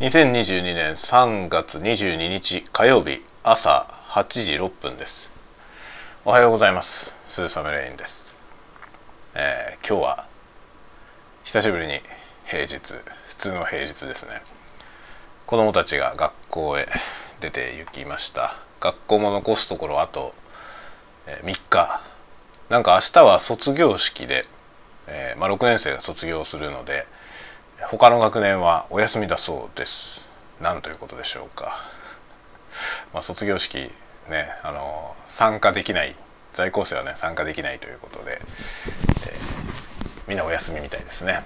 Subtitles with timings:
[0.00, 5.32] 2022年3月22日火曜日朝8時6分です。
[6.24, 7.16] おはようございます。
[7.26, 8.36] スーサムレインです、
[9.34, 10.26] えー、今日は
[11.42, 11.94] 久しぶりに
[12.46, 14.40] 平日普通の平日ですね。
[15.46, 16.86] 子供たちが学校へ
[17.40, 18.54] 出て行きました。
[18.78, 20.32] 学校も残すところあと
[21.26, 22.00] 3日。
[22.68, 24.46] なんか明日は卒業式で、
[25.08, 27.08] えー、まあ、6年生が卒業するので
[27.86, 30.26] 他の学年はお休みだそうです。
[30.60, 31.78] なんということでしょうか、
[33.14, 33.90] まあ、卒業式
[34.28, 36.16] ねあの参加できない
[36.52, 41.42] 在校生はね参加できないということで、えー、みんなお休みみたいですね。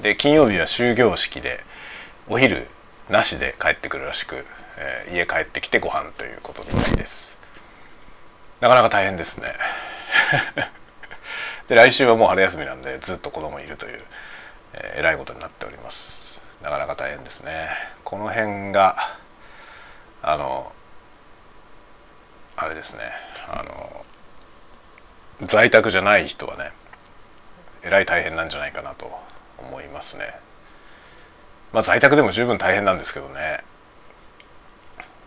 [0.00, 1.60] で金曜日は終業式で
[2.28, 2.68] お昼
[3.08, 4.44] なしで帰ってくるらしく、
[4.78, 7.36] えー、家帰ってきてご飯ということみたいです。
[8.60, 9.52] なかなか大変ですね。
[11.66, 14.02] で来週はもう春休みなんでずっと子供いるという、
[14.72, 16.42] え、らいことになっております。
[16.62, 17.68] なかなか大変ですね。
[18.04, 18.96] この辺が
[20.22, 20.72] あの
[22.56, 23.10] あれですね。
[23.48, 24.04] あの
[25.46, 26.72] 在宅じゃない人はね
[27.82, 29.10] えらい大変なんじゃないかなと
[29.58, 30.34] 思いますね。
[31.72, 33.64] まあ在宅でも十分大変なんですけどね。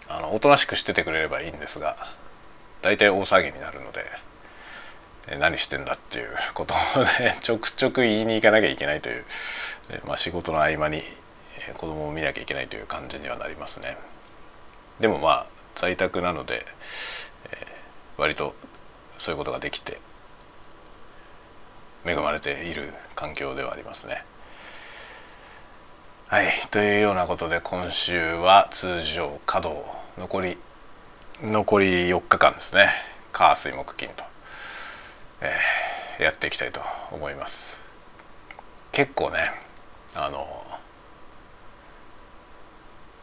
[0.07, 1.95] あのおとなしくしててくれればいいんですが
[2.83, 4.32] 大体大騒ぎになるので。
[5.39, 9.25] 何してんだっていうことをね ちょくちょく言いに行かなきゃいけないという、
[10.05, 11.03] まあ、仕事の合間に
[11.75, 13.97] 子供を見なきゃいけないという感じにはなりますね。
[14.99, 16.65] でもまあ在宅なので、
[17.51, 18.53] えー、割と
[19.17, 19.99] そういうことができて
[22.05, 24.25] 恵まれている環境ではありますね。
[26.27, 30.03] はいというようなことで今週は通常稼働。
[30.17, 30.57] 残り
[31.41, 32.89] 残り4日間ですね。
[33.31, 34.23] 火水木金と、
[35.43, 36.79] えー、やっていきたいと
[37.11, 37.83] 思います。
[38.93, 39.51] 結構ね
[40.15, 40.63] あの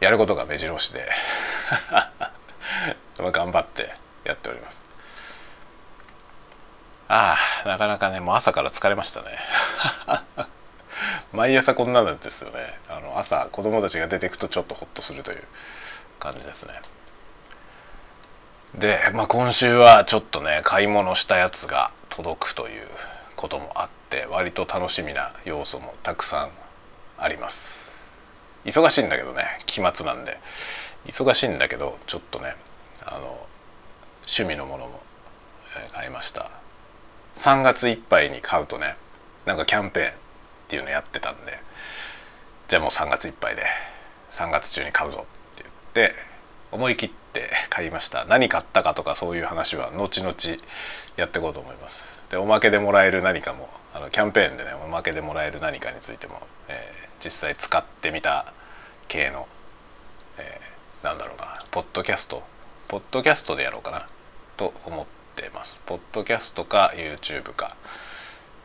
[0.01, 1.09] やることが目白押しで
[3.33, 4.85] 頑張ってやっております。
[7.09, 9.39] ああなかなかねもう朝から疲れましたね。
[11.33, 12.79] 毎朝こんなんですよね。
[12.89, 15.45] あの朝子供たちが出てくとちょっとホッとするという
[16.19, 16.81] 感じですね。
[18.75, 22.83] で、まあ、今週はちょっとね買い物したやつが届くという
[23.37, 26.51] こともあって割と楽しみな要素もたくさん
[27.17, 27.91] あります。
[28.65, 30.39] 忙しいんだけどね期末なんで。
[31.07, 32.55] 忙しいんだけどちょっとね
[33.07, 33.47] あの
[34.23, 35.01] 趣味のものも
[35.93, 36.51] 買いました。
[37.37, 38.97] 3月いっぱいに買うとね
[39.47, 40.13] なんかキャンペーンっ
[40.69, 41.59] ていうのやってたんで
[42.69, 43.63] じゃあもう3月いっぱいで
[44.31, 46.15] 3月中に買うぞって言って
[46.71, 48.27] 思い切って買いました。
[48.27, 50.35] 何買ったかとかそういう話は後々
[51.17, 52.23] やっていこうと思います。
[52.29, 58.53] でおまけでもらえる何かもあのキャンペーンでねおまけでもらえる何かについても、えー、実際使ってみた
[59.09, 59.49] 系の、
[60.39, 62.43] えー、なんだろうなポッドキャスト
[62.89, 64.07] ポッドキャストでやろうかな
[64.57, 65.07] と思っ
[65.37, 65.85] てます。
[65.87, 67.77] ポッドキャストか YouTube か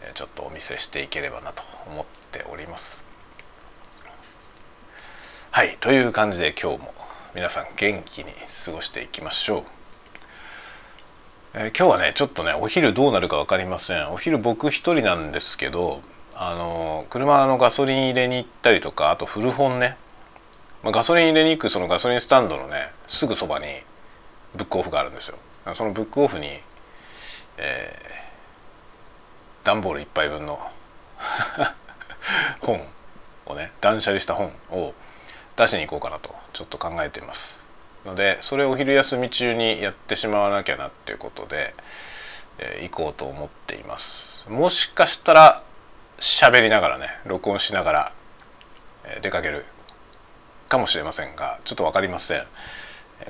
[0.01, 3.07] えちょっとお見せしていければなと思っております。
[5.51, 6.93] はいという感じで今日も
[7.35, 8.31] 皆さん元気に
[8.65, 9.63] 過ごしていきましょう、
[11.53, 14.13] えー、今日はねちょっとねお昼どうなるか分かりません。
[14.13, 16.01] お昼僕一人なんですけど
[16.33, 19.97] あの車のガソリン入れに行ったりとかあと古本ね、
[20.81, 23.65] まあ、ガソリン入れに行くそのガソリンスタンドのねすぐそばに
[24.55, 25.37] ブックオフがあるんですよ。
[25.73, 26.47] そのブックオフに、
[27.57, 30.57] えー、段ボール1杯分の
[32.63, 32.81] 本
[33.45, 34.93] をね断捨離した本を
[35.57, 37.63] 出しに行こうかなとちょっと考えています。
[38.05, 41.73] のでそれをお昼休み中にやってしまわなきゃなっていうことで、
[42.59, 44.49] えー、行こうと思っています。
[44.49, 45.63] もしかしたら
[46.19, 48.11] 喋りながらね録音しながら、
[49.05, 49.65] えー、出かける
[50.69, 52.43] かもしれませんがちょっと分かりません。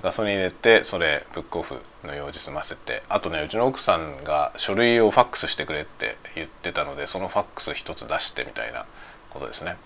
[0.02, 8.88] ガソリン入れてそれブックオフの用事済ませてあとねうちの奥さんが書類をファックスしてくれって言ってたのでそのファックス一つ出してみたいな
[9.30, 9.78] ことですね。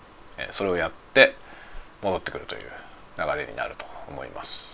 [0.52, 1.36] それをやって
[2.02, 2.62] 戻ってくるという
[3.18, 4.70] 流れになると思います。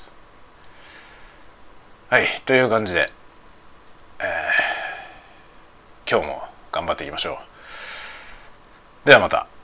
[2.09, 3.11] はいという感じで、
[4.21, 7.39] えー、今日も頑張っていきましょ
[9.05, 9.07] う。
[9.07, 9.56] ではまた。